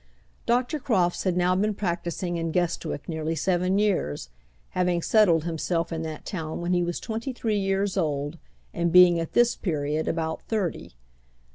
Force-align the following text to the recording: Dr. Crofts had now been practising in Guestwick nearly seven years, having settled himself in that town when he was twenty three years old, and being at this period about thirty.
Dr. 0.47 0.79
Crofts 0.79 1.25
had 1.25 1.37
now 1.37 1.55
been 1.55 1.75
practising 1.75 2.37
in 2.37 2.51
Guestwick 2.51 3.07
nearly 3.07 3.35
seven 3.35 3.77
years, 3.77 4.29
having 4.69 5.03
settled 5.03 5.43
himself 5.43 5.91
in 5.93 6.01
that 6.01 6.25
town 6.25 6.59
when 6.59 6.73
he 6.73 6.81
was 6.81 6.99
twenty 6.99 7.31
three 7.31 7.59
years 7.59 7.95
old, 7.97 8.39
and 8.73 8.91
being 8.91 9.19
at 9.19 9.33
this 9.33 9.55
period 9.55 10.07
about 10.07 10.41
thirty. 10.41 10.95